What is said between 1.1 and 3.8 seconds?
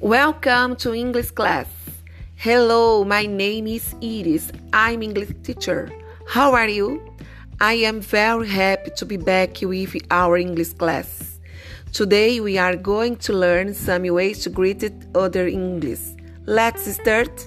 class. Hello, my name